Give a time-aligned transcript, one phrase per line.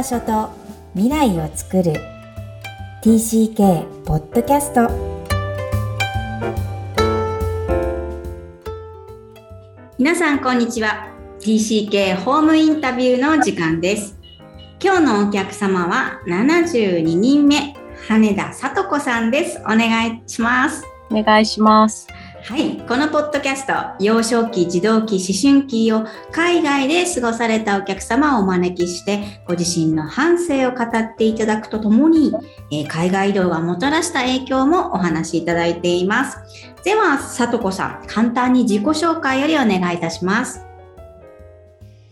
[0.00, 0.48] 場所と
[0.94, 1.92] 未来を作る。
[3.02, 4.88] TCK ポッドキャスト
[9.98, 11.06] 皆さんこんにちは。
[11.40, 14.16] TCK ホームインタビューの時間です。
[14.82, 17.74] 今日のお客様は72人目
[18.08, 19.60] 羽田聡子さんです。
[19.64, 20.82] お願いします。
[21.10, 22.06] お願いします
[22.42, 22.78] はい。
[22.88, 32.32] このポッドキャスト、幼少期、児童期、思春期を海外で過ごされたお客様をお招きして、ご自身の反省を語っていただくとともに、
[32.72, 36.38] えー、海外移動がもたらした影響もお話しいただいています。
[36.82, 40.64] では、さとこさん、簡単に自己紹介よりお願いいたします。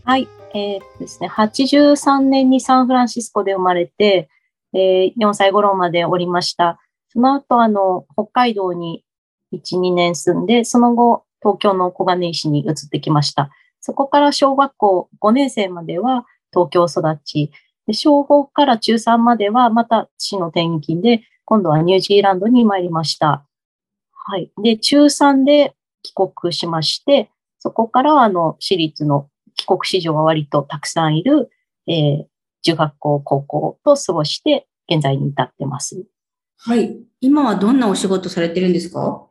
[0.05, 0.29] はい。
[0.55, 4.29] えー、ですね、83年にサンフランシスコで生まれて、
[4.75, 6.79] えー、4歳頃までおりました。
[7.09, 9.05] その後、あの、北海道に
[9.53, 13.51] 1、2年住んで、その後、東京の小金井市に移ってきました。
[13.81, 17.51] そこから小学校5年生までは東京育ち、
[17.87, 23.47] で小5から中3まではまた市の転勤で、今度はニュージーランドに参りました。
[24.13, 24.51] はい。
[24.63, 31.51] で、中3で帰国しまして、そこからあの、私立の帰国子女が割とたくさんいる、
[31.87, 32.25] えー、
[32.63, 36.05] 中学校、高校と過ごして、現在に至ってます。
[36.59, 36.99] はい。
[37.21, 39.28] 今はどんなお仕事されてるんですか？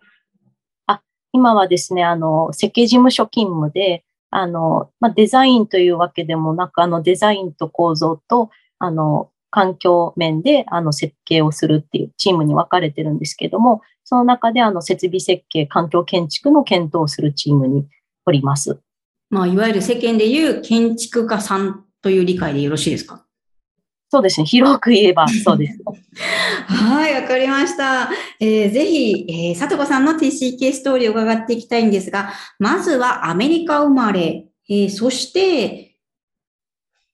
[1.38, 17.88] 今はですね、あの、設計事務所勤務で、あの、まあ、デザインというわけでもなく、あの、デザインと構造と、あの、環境面で、あの、設計をするっていうチームに分かれてるんですけども、その中で、あの、設備設計、環境建築の検討をするチームに
[18.26, 18.80] おります。
[19.30, 23.27] まあ、いわゆる世間でいう建築家さんという理解でよろしいですか？
[24.10, 24.46] そうですね。
[24.46, 25.80] 広く言えば そうです。
[26.68, 28.10] はい、わかりました。
[28.40, 35.98] えー、ぜひ、えー、佐藤さんの TCK ストーリーを伺っていきたいんですが、まずはアメリカ生まれ、えー、そして、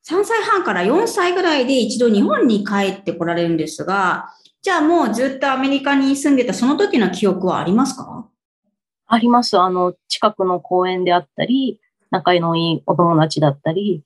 [0.08, 4.30] 3歳半から4歳ぐらいで一度日本に帰ってこられるんですが、
[4.62, 8.28] じゃあもうずっとアメリカに住んでたその時の記憶はありますか？
[9.08, 9.58] あります。
[9.60, 11.80] あの、近くの公園であったり、
[12.12, 14.04] 仲のいいお友達だったり、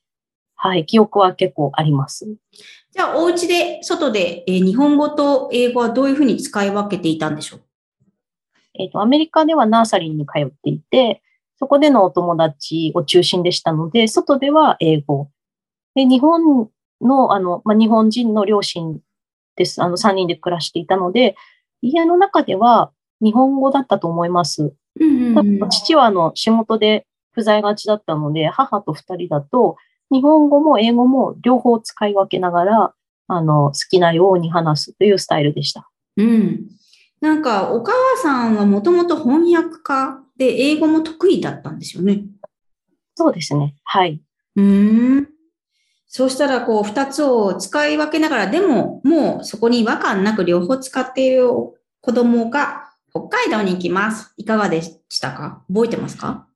[0.59, 2.25] はい、記憶は結構あります。
[2.91, 7.61] じゃあ、お家で、外で、えー、日本語と英語はどういうふうに使い分けていたんでしょう？
[8.73, 11.21] えっ、ー、と、アメリカではナーサリーに通っていて、
[11.59, 15.29] そこでのお友達を中心でしたので、外では英語。
[15.93, 16.69] で、日本
[17.01, 18.99] の、あの、まあ、日本人の両親
[19.55, 19.81] です。
[19.81, 21.35] あの、3人で暮らしていたので、
[21.81, 22.91] 家の中では
[23.21, 24.73] 日本語だったと思います。
[24.99, 29.77] うんうんうん、父はあの仕事で不在がちだったので、母と2人だと、
[30.11, 32.93] 日本語も英語も両方使い分けながら、
[33.27, 35.89] あの、好きなように話すというスタイルでした。
[36.15, 36.67] うん。
[37.19, 37.91] なんか、お母
[38.21, 42.23] さんはもともと翻訳家で英語も得意だったんですよね。
[43.15, 43.75] そうですね。
[43.83, 44.21] はい。
[44.55, 45.27] うん。
[46.07, 51.49] そうしたら、こう、二つを使い分けながら、でも、もうそこに違和感なく両方使っている
[51.99, 54.33] 子供が北海道に行きます。
[54.37, 55.65] いかがでしたか？
[55.67, 56.47] 覚えてますか？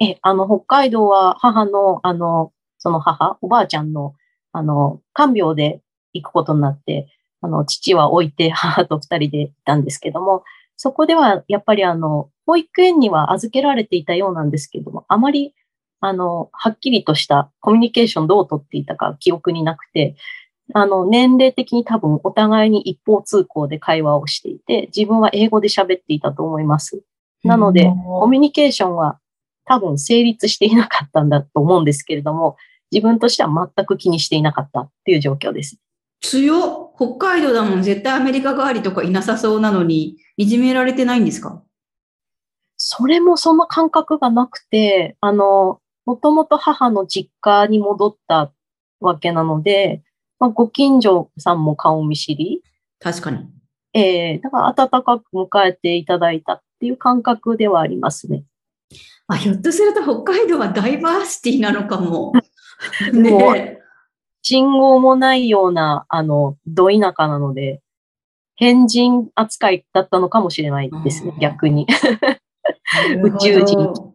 [0.00, 2.52] え、あの、北海道は母の、あの、
[2.84, 4.14] その母、おばあちゃんの、
[4.52, 5.80] あの、看病で
[6.12, 7.08] 行くことになって、
[7.40, 10.44] あの、父は置いて 母と二人でいたんですけども、
[10.76, 15.54] そこではやっぱりあの、保育園には預けられていたようなんですけども、あまり、
[16.00, 20.14] あの、はっきりとしたコミュニケーションどうとっていたか記憶になくて、
[20.74, 27.02] あの、年齢的に多分お互いに一方通行で会話をしていて、自分は英語で喋っていたと思います。
[27.44, 29.18] なので、コミュニケーションは
[29.64, 32.56] 多分成立していなかったんだと思うんですけれども、
[32.94, 35.76] 自分としては全く気にしていなかったっていう状況です。
[36.20, 41.62] 強北海道だもん絶対アメリカ帰りとかいなさそうなのに、いじめられてないんですか？
[42.76, 48.52] それもその感覚がなくて、あの、もともと母の実家に戻った
[49.00, 50.02] わけなので、
[50.38, 52.62] まあ、ご近所さんも顔見知り。
[53.00, 53.38] 確かに。
[53.92, 58.44] ええー、だから温かく迎えていただいたっていう感覚ではありますね。
[59.28, 62.32] あ、ひょっとすると北海道はダイバーシティなのかも。
[63.12, 63.78] ね
[64.42, 67.80] 信号もないような、あの、ど田舎なので、
[68.56, 71.86] 変人扱いだったのかもしれないですね、逆に。
[73.22, 74.14] 宇宙人。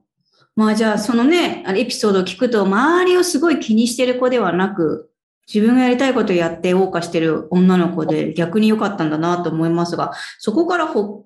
[0.56, 5.09] まあじゃあ、そのね、エピソードを聞くと、周りをすごい気にしてる子ではなく、
[5.51, 11.23] 自分がやりたいことをやって謳歌してる女の子で逆に良かったんだなと思いますが、そこから東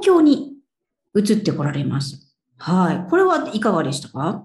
[0.00, 0.54] 京に
[1.14, 2.34] 移ってこられます。
[2.58, 3.10] はい。
[3.10, 4.44] これはいかがでしたか？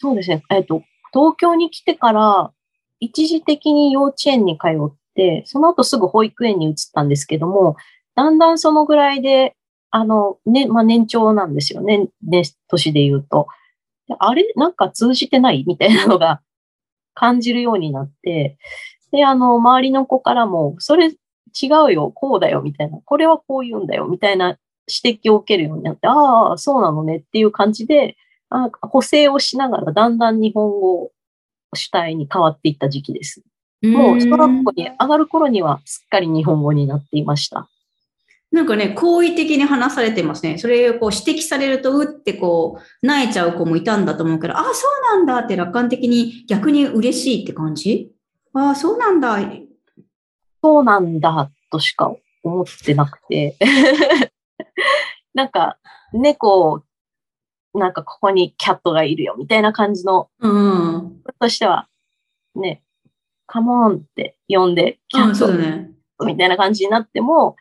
[0.00, 0.42] そうですね。
[0.50, 0.82] えっ、と、
[1.12, 2.52] 東京に来てから、
[3.00, 7.76] 一時的に幼稚園に通って、その後すぐ保育園に移ったんですけども、
[8.14, 9.56] だんだんそのぐらいで、
[9.90, 12.08] あの、ね、まあ、年長なんですよね。
[12.22, 13.48] ね、年で言うと。
[14.18, 14.44] あれ？
[14.56, 15.64] なんか通じてない？
[15.66, 16.40] みたいなのが
[17.12, 18.56] 感じるようになって、
[19.12, 21.14] で、あの、周りの子からも、それ違
[21.88, 24.56] うよ、こうだよ、みたいな、これはこう言うんだよ、みたいな
[25.04, 27.18] 指摘を受けるようになって、ああ、そうなのね。
[27.18, 28.16] っていう感じで、
[28.82, 31.10] 補正をしながらだんだん日本語
[31.74, 33.42] 主体に変わっていった時期です。
[33.82, 37.68] もう小学校に上がる頃にはすっかり日本語になっていました。
[38.52, 40.58] なんかね、好意的に話されてますね。
[40.58, 48.10] それをこう指摘されると、うってこう、泣いちゃう子もいたんだと思うけど、ああ、そうなんだって楽観的に逆に嬉しいって感じ？
[48.52, 49.38] ああ、そうなんだ。
[50.62, 52.12] そうなんだとしか
[52.42, 53.56] 思ってなくて。
[55.32, 55.78] なんか、
[56.12, 56.82] 猫、
[57.74, 61.20] なんかここにキャットがいるよみたいな感じの、うん。
[61.38, 61.88] としては、
[62.54, 62.82] ね、
[63.46, 65.90] カモンって呼んで、キャットね。
[66.24, 67.56] みたいな感じになっても、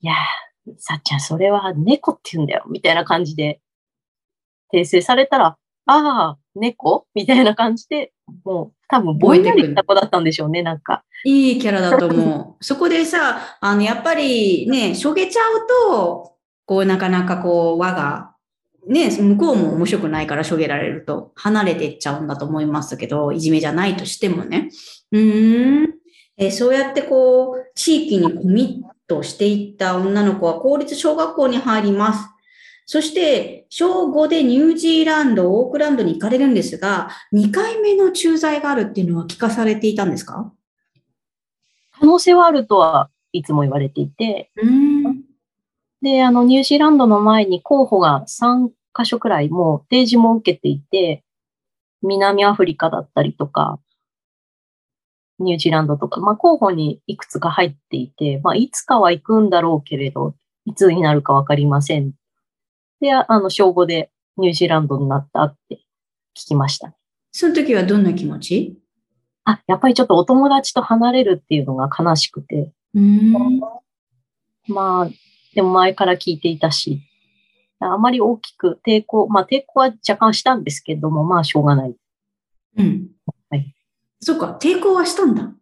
[0.00, 3.60] いやー、さっちゃん、それは猫って言うんだよ、みたいな感じで、
[4.72, 5.56] 訂正されたら、あ
[5.86, 8.12] あ、猫みたいな感じで、
[8.44, 11.04] もう多分ぼんやりした子だったんでしょうね、なんか。
[11.24, 12.62] いいキャラだと思う。
[12.64, 16.36] そこでさ、あの、やっぱりね、しょげちゃうと、
[16.66, 18.33] こう、なかなかこう、輪が、
[18.86, 24.70] ね、向こうも面白くないからしょげられると離れていっちゃうんだと思いますけど、いじめじゃないとしてもね。
[25.12, 25.94] うーん。
[26.36, 32.28] えーそうやってこう、地域にコミットしていった女の子は公立小学校に入ります。
[32.86, 40.52] そして、小5でニュージーランド、オークランドに行かれるんですが、2回目の駐在があるっていうのは聞かされていたんですか？
[41.92, 44.93] 可能性はあるとはいつも言われていて、うーん。
[46.04, 51.24] で、あの、ニュージーランドの前に候補が3カ所くらいもう提示も受けていて、
[52.02, 53.80] 南アフリカだったりとか、
[55.38, 60.34] ニュージーランドとか、まあ候補にいくつか入っていて、まあいつかは行くんだろうけれど、
[60.66, 62.12] いつになるかわかりません。
[63.00, 65.76] で、ああの、小5でニュージーランドになったって
[66.36, 66.92] 聞きました。
[67.32, 68.78] その時はどんな気持ち？
[69.44, 72.72] あ、やっぱりちょっとお友達と離れるっていうのが悲しくて。
[74.68, 75.10] まあ、
[75.54, 77.02] でも前から聞いていたし、
[77.80, 81.94] あまり大きく抵抗、まあ抵抗は若干したんですけども、まあしょうがない。
[82.76, 83.08] うん。
[83.50, 83.74] はい。
[84.20, 85.52] そっか、抵抗はしたんだ。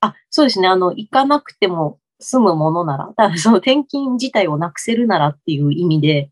[0.00, 0.68] あ、そうですね。
[0.68, 6.30] あの、行かなくても済むものなら、だからその転勤自体をなくせるならっていう意味で、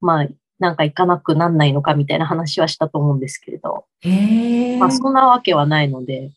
[0.00, 0.28] まあ、
[0.58, 4.78] なんか行かなくなんないのかみたいな話はしたと思うんですけれど、へえ。
[4.78, 6.32] まあそんなわけはないので、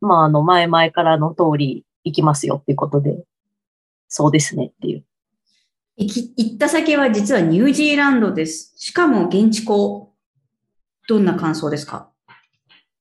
[0.00, 3.24] まああの、前々からの通り行きますよっていうことで、
[4.16, 5.04] そうですねっていう。
[5.96, 8.72] 行き行った先は実はニュージーランドです。
[8.76, 10.14] しかも現地校。
[11.08, 12.12] どんな感想ですか？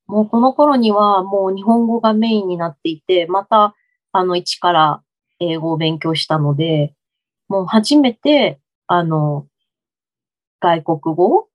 [0.08, 3.76] もうこの頃にはもう日本語がメインになっていて、また
[4.12, 5.04] あの一から
[5.40, 6.96] 英語を勉強したので、
[7.48, 9.46] もう初めてあの
[10.62, 11.48] 外国語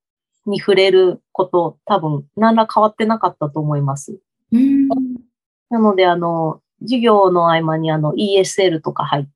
[0.46, 4.20] に触れること多分何ら変わってなかったと思います。
[5.68, 9.30] なのであの授業の合間にあの ESL とか入って、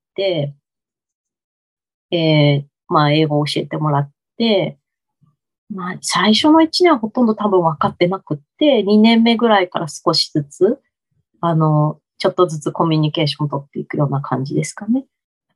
[2.10, 4.78] えー、まあ英語を教えてもらって、
[5.74, 10.80] まあ、最初の1年はほとんど多分分かってなくって、2年目ぐらいから少しずつ、
[11.40, 15.06] あの、ちょっとずつコミュニケーションを取っていくような感じですかね。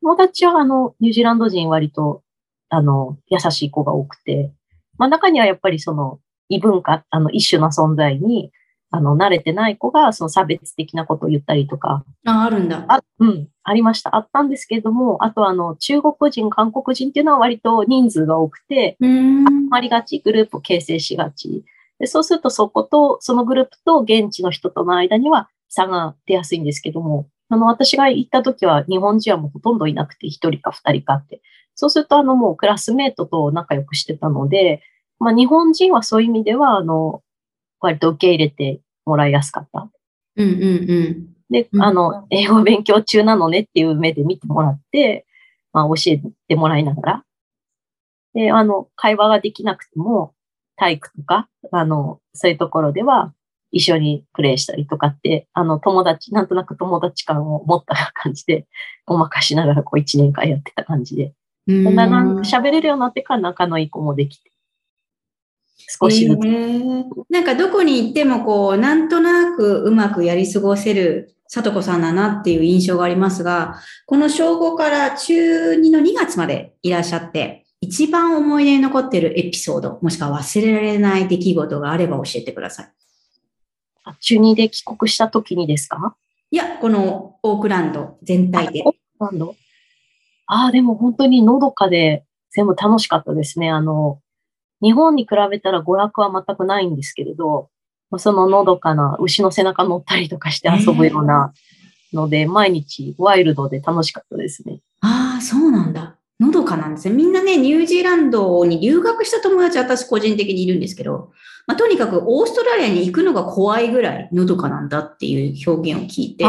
[0.01, 2.23] 友達はあの、ニュージーランド人割と、
[2.69, 4.53] あの、優しい子が多くて、
[4.99, 8.53] まあ中にはやっぱりその、異文化、あの、一種の存在に、
[8.91, 12.85] あの、慣れてない子が、その差別的なことを言ったりとか、あ、あるんだ。
[12.89, 14.15] あ、うん、ありました。
[14.15, 19.69] あったんですけれども、あとあの、中国人、韓国人っていうのは割と人数が多くて、うーん。
[19.69, 21.65] まりがち、グループを形成しがち。
[21.99, 31.41] でそうするとそこと、そのグループと現地の人との間には差が出やすいんですけども、あの、私が行った時は日本人はもうほとんどいなくて、一人か二人かって。
[31.75, 34.83] そうすると、あの、もうクラスメートと仲良くしてたので、
[35.19, 37.23] まあ、日本人はそういう意味では、あの、
[37.87, 39.89] 割と受け入れてもらいやすかった。
[40.37, 41.27] うんうんうん。
[41.51, 45.27] で、うんあの、英語勉強中なのねっていう目で見てもらって、
[45.73, 47.25] まあ、教えてもらいながら。
[48.35, 50.35] で、あの、会話ができなくても、
[50.77, 53.33] 体育とか、あの、そういうところでは、
[53.73, 58.67] 一緒にプレイしたりとかって、あの、友達、なんとなく友達感を持った感じで、
[59.05, 61.35] ごまかしながら、こう、一年間やってた感じで。
[61.67, 64.51] うーんだんだん喋れるようになってから仲のいい子もできて、
[66.01, 66.47] 少しずつ。
[66.47, 73.77] へーなんかどこに行ってもこう、なんとなくうまくやり過ごせる里子さんだなっていう印象がありますが、
[74.07, 82.93] この小5から中2の2月までいらっしゃって、一番思い出に残っているエピソード、もしくは忘れられない出来事があれば教えてください。
[84.05, 86.17] あ中2で帰国した時にですか？
[86.51, 88.85] いや、このオークランド全体で。
[89.21, 89.47] なんだ
[90.47, 93.71] ああ、でも本当にのどかで全部楽しかったですね。
[93.71, 94.21] あの、
[94.83, 97.71] 日本に比べたら娯楽は全くないんですけれど、
[98.19, 101.53] そののどかな牛の背中乗ったりとかして遊ぶような
[102.13, 104.81] ので、毎日ワイルドで楽しかったですね。
[105.01, 106.17] ああ、そうなんだ。
[106.39, 107.15] のどかなんですね。
[107.15, 111.33] みんなね、ニュージーランドに留学した友達、私個人的にいるんですけど、
[111.67, 116.45] まあ、とにかくオーストラリアに行くのが怖いぐらいのどかなんだっていう表現を聞いて、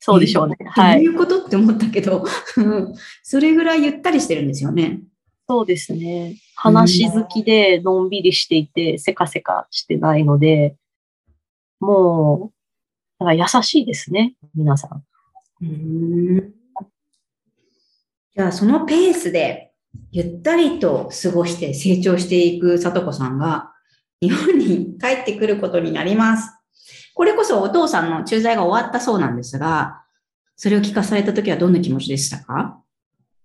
[0.00, 0.56] そうでしょうね。
[0.68, 1.04] はい。
[1.04, 1.46] どういうこと？
[1.46, 2.24] って思ったけど、
[3.22, 5.00] それぐらいゆったりしてるんですよね。
[5.50, 6.36] そうですね。
[6.54, 10.76] 話好きでのんびりしていて、せかせかしてないので、
[11.80, 12.52] も
[13.18, 15.02] う、だから優しいですね、皆さん。
[18.32, 19.72] じゃあ、そのペースで、
[20.12, 23.72] ゆったりと過ごして成長していくさとこさんが、
[24.20, 26.48] 日本に帰ってくることになります。
[27.12, 30.04] これこそお父さんの駐在が終わったそうなんですが、
[30.54, 32.80] それを聞かされたときはどんな気持ちでしたか？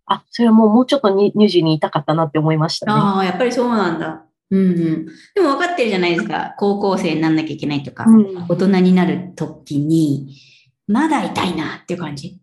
[0.07, 2.91] あ、それはもうもうちょっとに乳児にいたかったなって思いましたね。
[2.93, 4.25] ああ、やっぱりそうなんだ。
[4.51, 5.05] うんうん。
[5.33, 6.53] でも分かってるじゃないですか。
[6.59, 10.35] 高校生になんなきゃいけないとか、うん、大人になるときに、
[10.87, 12.39] まだ痛いなっていう感じ？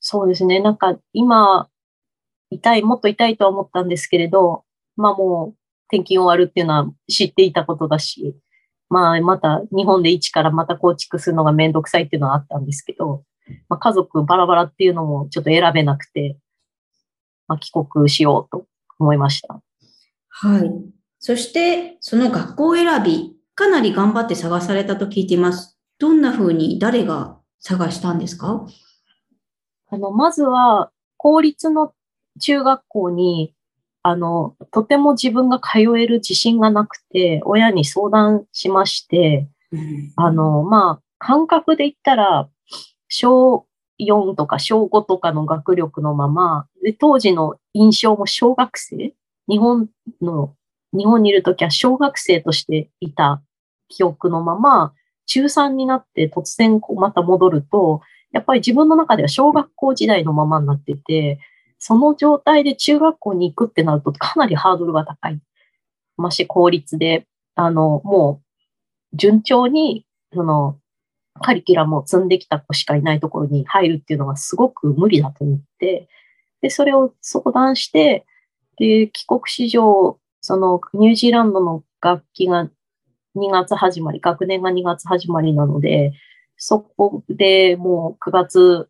[0.00, 0.60] そうですね。
[0.60, 1.68] なんか今、
[2.50, 4.64] 痛い、もっと痛いとは思ったんですけれど、
[4.96, 5.56] まあもう
[5.88, 8.36] 転勤終わるっていうのは知っていたことだし、
[8.90, 13.24] まあまた日本で一からまた構築するのがめんどくさいっていうのはあったんですけど、
[13.68, 16.36] まあ、家族バラバラっていうのもちょっと選べなくて、
[17.48, 18.66] まあ、帰国しようと
[18.98, 19.60] 思いました。
[20.28, 20.70] はい。
[21.18, 25.78] そして、その学校選び、かなり頑張って探されたと聞いています。
[25.98, 28.66] どんな風に誰が探したんですか？
[29.90, 31.92] あの、まずは、公立の
[32.40, 33.54] 中学校に、
[34.02, 42.48] あの、とても自分が通える自信がなくて、親に相談しまして、うん、あの、まあ、感覚で言ったら、
[43.10, 43.66] 小
[43.98, 49.12] 4とか小5とかの学力のまま、で当時の印象も小学生、
[49.48, 49.88] 日本
[50.22, 50.54] の、
[50.96, 53.42] 日本にいるときは小学生としていた
[53.88, 54.94] 記憶のまま、
[55.26, 58.00] 中3になって突然こうまた戻ると、
[58.32, 61.38] やっぱり自分の中では小学校時代のままになってて、
[61.78, 65.40] その状態で中学校に行くってなるとかなりハードルが高い。
[66.16, 68.42] まし、公立で、あの、も
[69.12, 70.79] う、順調に、その、
[71.40, 76.08] カリキュラムを積んできた子しかいないところに入るっていうのがすごく無理だと思って、
[76.60, 78.26] で、それを相談して、
[78.76, 82.68] で、帰国子女、そのニュージーランドの楽器が
[83.36, 86.12] 2月始まり、学年が2月始まりなので、
[86.56, 88.88] そこでもう9月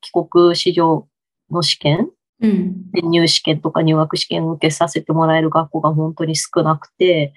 [0.00, 1.08] 帰国子女
[1.50, 2.10] の試験、
[2.40, 7.32] うん、で入試験とか入学試験を受けさせてもらえる学校が本当に少なくて、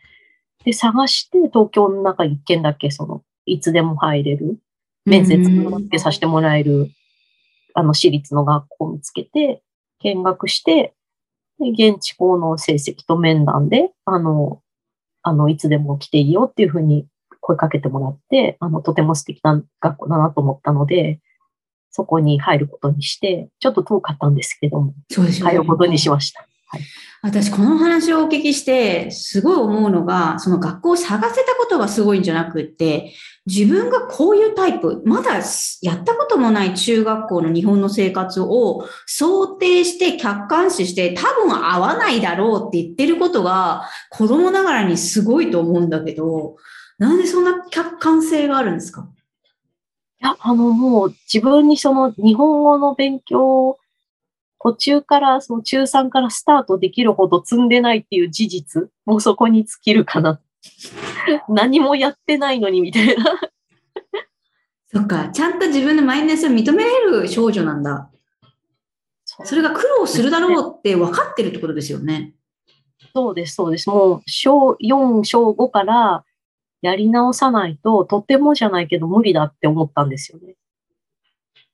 [0.65, 4.57] で、探して東京の中1軒だけそのいつでも入れる、
[5.05, 6.89] 面接を受けさせてもらえる、
[7.73, 9.61] あの、私立の学校を見つけて、
[9.99, 10.93] 見学して、
[11.59, 14.61] 現地校の成績と面談で、あの、
[15.21, 17.07] あの、いつでも来ていいよっていうふうに
[17.41, 21.19] 声かけてもらって、あの、とても素敵な学校だなと思ったので、
[21.91, 26.48] そこに入ることにして、ちょっと遠かったんですけども、そうですね、通うことにしました。
[27.21, 33.13] 私、この話をお聞きして、すごい思うのが、その学校を探せたことがすごいんじゃなくって、
[33.45, 35.41] 自分がこういうタイプ、まだ
[35.81, 46.55] やったこともない中学校の日本の生活を想定して客観視して多分合わないだろうって言ってることが子供ながらにすごいと思うんだけど、
[46.99, 49.09] なんでそんな客観性があるんですか？
[50.21, 53.77] いや、あのもう自分にその日本語の勉強
[54.61, 60.41] 途中から、その中3からスタートできるほど積んでないっていう事実、もうそこに尽きるかな。
[61.47, 63.39] 何もやってないのにみたいな。
[64.91, 68.09] そっか、ちゃんと自分のマイナスを認めれる少女なんだ。
[69.25, 72.33] それが苦労するだろうって分かってるってことですよね。
[73.13, 73.89] そうです、そうです。
[73.89, 76.25] もう、小4、小5から
[76.81, 80.55] やり直さないと、とてもじゃないけど無理だって思ったんですよね。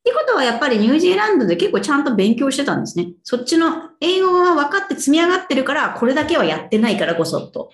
[0.06, 3.14] ってことはやっぱりニュージーランドで結構ちゃんと勉強してたんですね。
[3.24, 7.72] そっちの英語が分かって積み上がってるから、これだけはやってないからこそと。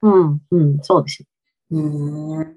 [0.00, 1.24] うん、うん、そうです。
[1.70, 2.56] うん。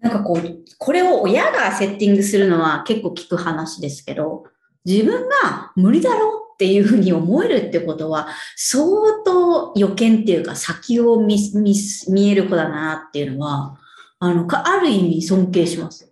[0.00, 4.44] なんかこう、これを親がセッティングするのは結構聞く話ですけど、
[4.86, 8.82] 自分が無理だろうっていうふうに思えるってことは、相
[9.26, 11.36] 当予見っていうか先を見
[12.08, 13.78] 見える子だなっていうのは、
[14.20, 16.09] あの、ある意味尊敬します。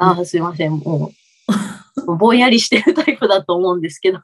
[0.00, 0.72] ああ、すいません。
[0.78, 1.12] も
[2.06, 4.20] う、 ぼんやりしてるタイプだと思うんですけど。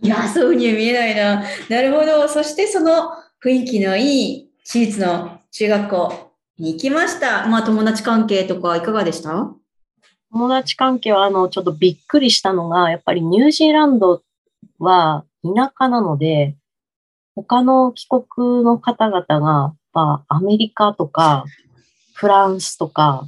[0.00, 1.42] いや、そういうふうには見えないな。
[1.68, 2.26] なるほど。
[2.28, 3.10] そしてその
[3.44, 7.46] 雰囲気のいい私立の中学校に行きました。
[7.48, 9.52] まあ友達関係とかいかがでした？
[10.32, 14.22] 友達関係はあの、ちょっとびっくりしたのが、やっぱりニュージーランド
[14.78, 16.56] は田舎なので、
[17.34, 21.44] 他の帰国の方々が、まあ、アメリカとか、
[22.14, 23.26] フランスとか、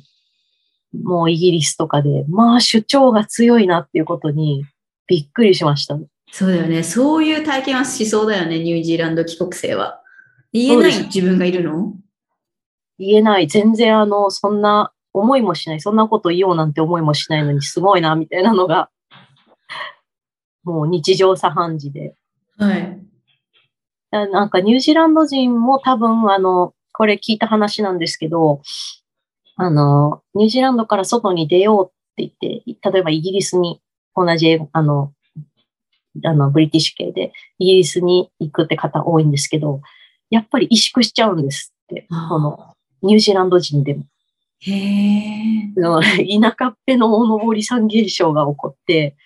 [0.92, 4.64] もうイギリスとかで、まあ主張が強いなっていうことに
[5.07, 5.99] びっくりしました。
[6.30, 6.83] そうだよね。
[6.83, 10.00] そういう体験はしそうだよね、ニュージーランド帰国生は。
[10.52, 11.95] 言えない自分がいるの？
[12.99, 13.47] 言えない。
[13.47, 15.80] 全然あの、そんな思いもしない。
[15.80, 18.90] そんなこと言おうなんて思いもしないのにすごいな、みたいなのが、
[20.64, 22.14] もう日常茶飯事で。
[22.59, 22.99] はい。
[24.11, 28.62] なんかニュージーランド人も多分あの、これ聞いた話なんですけど、
[29.60, 33.80] あの、ニュージーランドから外に出ようって言って、例えばイギリスに
[34.14, 35.12] 同じ、あの、
[36.24, 39.82] あの、ブリティッシュ系でイギリスに行くって方多いんですけど、
[40.30, 44.04] やっぱり萎縮しちゃうんですって、この、ニュージーランド人でも。
[44.60, 45.72] へえ。
[46.40, 49.16] 田舎っぺの大登り産現象が起こって、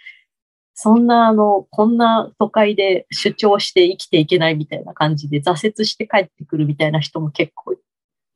[0.74, 7.74] そんなあの、こんな都会で主張して生きていけないみたいな感じで挫折して帰ってくるみたいな人も結構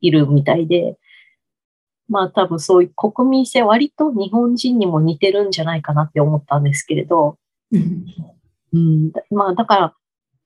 [0.01, 0.97] いるみたいで、
[2.09, 7.39] まあ多分そういう国民性割と日本人にも似てるんじゃないかなって思ったんですけれど、
[8.73, 9.95] うん、まあだから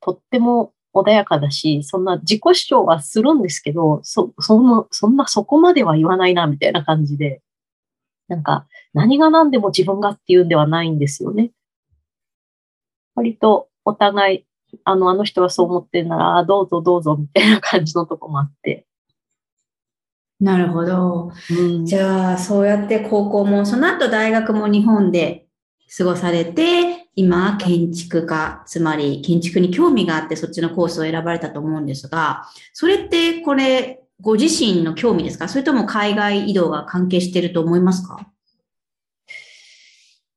[0.01, 7.43] とっても穏やかだし、そんな自己主張はするんですけど、そ、そんな、そんなそこまでは言わないな、みたいな感じで。
[8.29, 11.53] なんか、何が何でも自分がっていうんではないんですよね。
[13.15, 14.47] 割とお互い、
[14.85, 18.87] あの、あの人はそう思ってるなら、どうぞどうぞみたいな感じのとこもあって。
[20.41, 21.33] なるほど。
[21.51, 25.47] うん、じゃあ、そうやって高校も、その後大学も日本で
[25.97, 35.49] 過ごされて、今、建築家、つまり建築に興味があってそっちのコースを選ばれたと思うんですが、それってこれ、ご自身の興味ですか？
[35.49, 38.27] それとも海外移動が関係していると思いますか？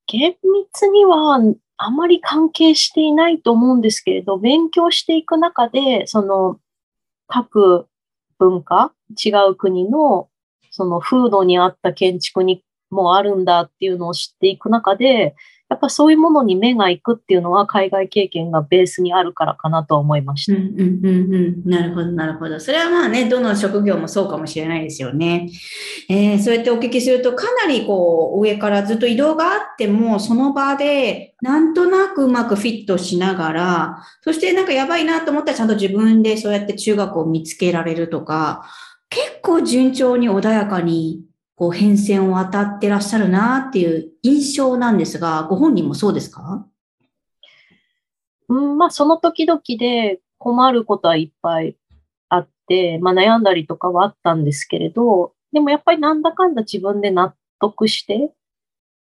[0.08, 1.40] 厳密には
[1.78, 6.60] あまり関係していないと思うんですけれど、勉強していく中で、その
[7.28, 7.88] 各
[8.40, 10.30] 文化、違う国の
[10.72, 15.36] その風土に合った建築にもあるんだっていうのを知っていく中で、
[15.70, 20.60] やっぱそういうものに目が行くっていうのは海外経験がベースにあるからかなと思いました。
[20.60, 21.70] うんうんうんうん。
[21.70, 22.60] なるほど、なるほど。
[22.60, 25.50] それはまあね、どの職業もそうかもしれないですよね。
[26.10, 38.70] えー、そうやってお聞きすると、かなりこう、上からずっと移動があっても、その場で、なんとなくうまくフィットしながら、そしてなんかやばいなと思ったらちゃんと自分でそうやって中学を見つけられるとか、
[39.14, 41.24] 結構順調に穏やかに
[41.56, 46.68] こう変遷を当たってらっしゃるなっていう印象なんですが、ご本人もそうですか？
[48.50, 51.78] うん、まあその時々で困ることはいっぱい
[52.30, 58.34] あって、まあ悩んだりとかはあったんですけれど、でもやっぱりなんだかんだ自分で納得して、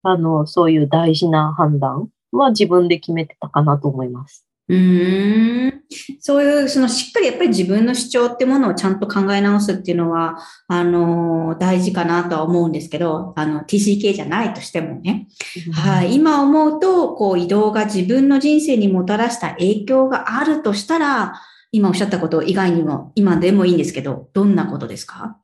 [0.02, 4.44] あの、そういう大事な判断は自分で決めてたかなと思います。
[4.68, 5.82] うん。
[6.20, 15.28] そういう、そのしっかりやっぱり自分の主張ってものをちゃんと考え直すっていうのは、あの、大事かなとは思うんですけど、あの、TCK じゃないとしてもね。
[15.72, 16.14] はい。
[16.14, 21.34] 今思うと、こう、移動が自分の人生にもたらした影響があるとしたら、
[21.72, 25.38] 今おっしゃったこと以外にも、今でもいいんですけど、どんなことですか？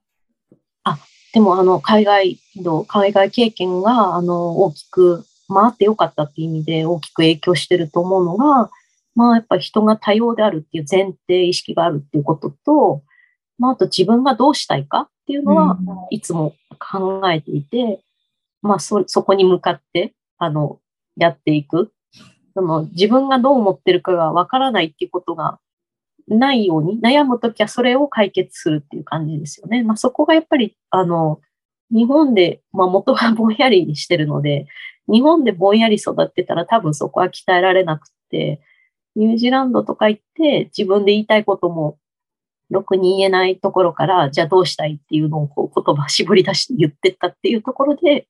[0.85, 0.99] あ、
[1.35, 8.71] でもあの、海外の、海外経験が、あの、大きく、回ってよかったっていう意味で大きく影響してると思うのが、
[9.19, 13.03] まあやっぱり人が多様であるっていう前提意識があるっていうことと、
[13.59, 15.77] まああと自分がどうしたいかっていうのは、
[16.11, 18.01] いつも考えていて、
[18.63, 20.79] まあそ、そこに向かって、あの、
[21.17, 21.93] やっていく。
[22.55, 25.59] その自分がどう思ってるかがわからないっていうことが
[26.29, 29.83] ないように、悩むときはそれを解決するっていう感じですよね。
[29.83, 31.41] まあそこがやっぱり、あの、
[31.91, 34.69] 日本で、まあ元がぼんやりしてるので、
[35.09, 38.61] 日本でぼんやり育ってたら多分そこは鍛えられなくて、
[39.19, 41.99] ニュージーランドとか行って自分で言いたいことも
[42.71, 48.29] ろくに言えないところから、じゃあどうしたいっていうのをこう言葉絞り出して言ってったっていうところで、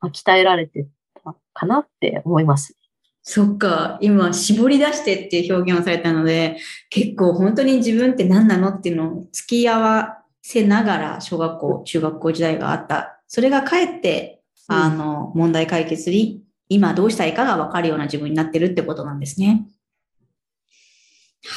[0.00, 0.86] まあ、鍛えられて
[1.24, 2.76] たかなって思います。
[3.22, 13.20] そっか、今、絞り出してっていう表現をされたので、結構本当に自分って何なのっていうのを付き合わせながら小学校、中学校時代があった。
[13.26, 19.66] それがかえって、あの、問題解決に今どうしたいかが分かるような自分になってるってことなんですね。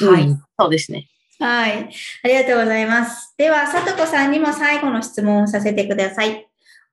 [0.00, 1.08] はい、うん、そうですね。
[1.38, 1.90] はい。
[2.22, 3.34] ありがとうございます。
[3.36, 6.48] では、さとこさんにも最後の質問をさせてください。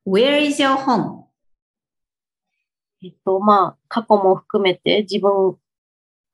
[0.07, 1.23] Where is your home?
[3.03, 5.55] えっと、まあ、過去も含めて自分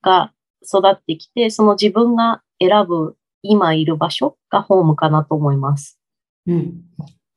[0.02, 0.32] が
[0.64, 6.00] 育ってきて、その自分が選ぶ今いる場所がホームかなと思います。
[6.48, 6.82] うん。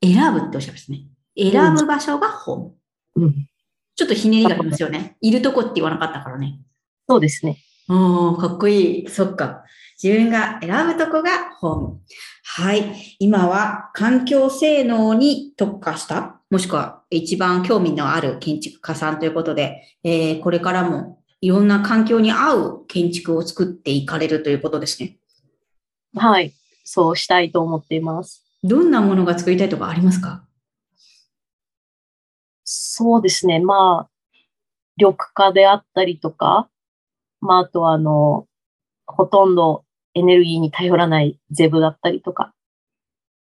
[0.03, 1.07] 選ぶっておっしゃいますね。
[1.37, 2.75] 選ぶ場所がホーム。
[3.17, 3.49] うん。
[3.97, 5.17] ちょっとひねりがありますよね。
[5.21, 6.61] いるとこって言わなかったからね。
[7.09, 7.59] そうですね。
[7.89, 9.09] おー、かっこいい。
[9.09, 9.65] そっか。
[10.03, 12.01] 自分が選ぶとこがホーム。
[12.45, 13.17] はい。
[13.19, 25.19] 今は環境性能に特化した、もしくは一番興味のある建築家さんということで、えーこれからもいろんな環境に合う建築を作っていかれるということですね。
[26.15, 26.53] はい。
[26.85, 28.45] そうしたいと思っています。
[28.65, 30.45] どんなものが作りたいとかありますか？
[32.65, 33.61] そうですね。
[33.61, 34.11] まあ、
[34.97, 36.69] 緑化であったりとか、
[37.41, 38.47] まあ、あとはあの、
[39.07, 42.53] ほとんどエネルギーに頼らないゼブだったりとか、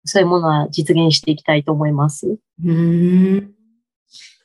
[0.04, 2.28] そういうものは実現していきたいと思います。
[2.28, 3.56] うーん。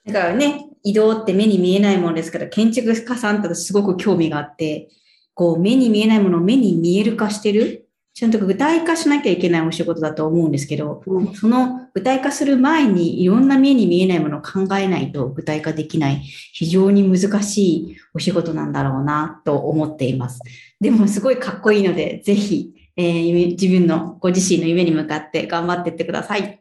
[0.06, 4.88] だからね、移動って目に見えないものですから、建築家さんとすごく興味があって、
[5.34, 7.88] こう目に見えないものを目に見える化してる、
[8.20, 16.16] ちゃんと具体化しなきゃいけないお仕事だと思うんですけど、うんその具体化する前にいろんな目に見えないものを考えないと具体化できない
[16.52, 20.38] 非常に難しいお仕事なんだろうなと思っています。
[20.78, 26.59] でもすごいかっこいいので、ぜひ、えー夢自分のご自身の夢に向かって頑張っていってください。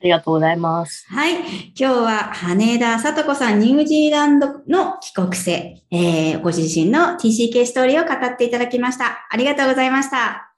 [0.00, 1.06] ありがとうございます。
[1.10, 1.34] はい。
[1.38, 9.28] 今日は羽田聡子さん、ニュージーランドの帰国生、えーご自身の TCK ストーリーを語っていただきました。
[9.30, 10.16] ありがとうございました。
[10.16, 10.52] あ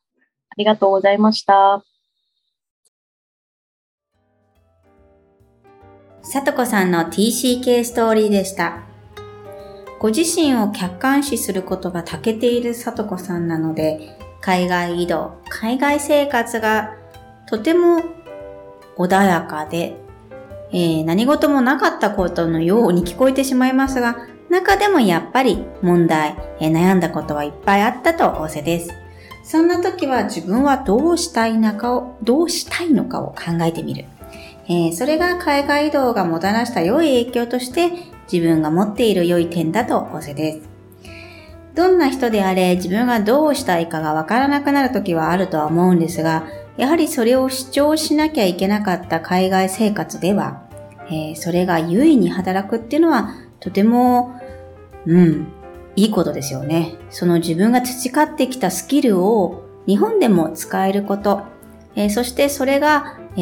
[0.56, 1.82] りがとうございました。
[6.22, 8.84] 聡子さんの TCK ストーリーでした。
[9.98, 16.94] ご自身を客観視することが長けている聡子さんなので、海外移動、海外生活が
[17.48, 18.21] とても
[19.06, 19.96] 穏やかで、
[20.72, 28.90] えー何事もなかったことのように聞こえてしまいますが、中でもやっぱり問題、えー悩んだことはいっぱいあったと仰せです。
[29.44, 34.04] そんな時は自分はどうしたいのかを、どうしたいのかを考えてみる。
[34.68, 37.90] えーそれが海外移動がもたらした良い影響として
[38.32, 40.72] 自分が持っている良い点だと仰せです。
[41.74, 46.44] どんな人であれ自分がどうしたいかがわからなくなる時はあるとは思うんですが、
[46.76, 50.62] やはりそれを主張しなきゃいけなかった海外生活では、
[51.06, 54.40] えーそれが優位に働くっていうのはとても、
[55.06, 55.48] うん、
[55.96, 56.96] いいことですよね。
[57.10, 61.42] その自分が培ってきたスキルを日本でも使えること、
[61.94, 63.40] えーそしてそれが、え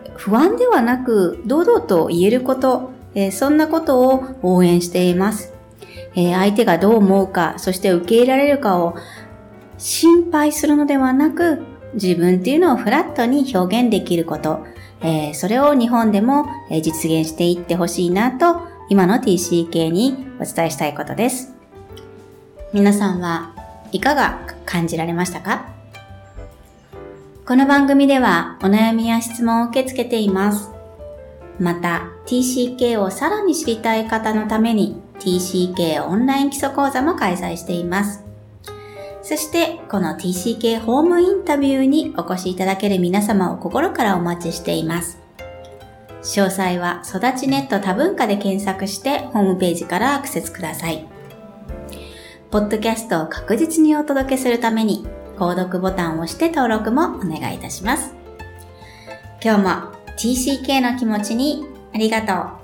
[0.00, 5.52] ー不安ではなく堂々と言えること、えーそんなことを応援しています。
[6.14, 8.94] えー相手がどう思うか、そして受け入れられるかを
[9.76, 11.62] 心配するのではなく、
[11.94, 14.66] 自分っていうのをフラットに表現できること、
[15.00, 21.54] えーそれを日本でも実現していってほしいなと、今の TCK にお伝えしたいことです。
[22.72, 23.54] 皆さんは
[23.92, 25.66] いかが感じられましたか？
[27.46, 30.70] この番組ではお悩みや質問を受け付けています。
[31.60, 38.23] また TCK をさらに知りたい方のために TCK オンライン基礎講座も開催しています。
[39.24, 45.18] そしてこの TCK ホームインタビューにお越しいただける皆様を心からお待ちしています。
[46.22, 51.06] 詳細は育ちネット多文化で検索してホームページからアクセスください。
[52.50, 55.06] ポッドキャストを確実にお届けするために
[55.38, 58.14] 購読ボタンを押して登録もお願いいたします。
[59.42, 59.68] 今日も
[60.18, 62.63] TCK の気持ちにありがとう。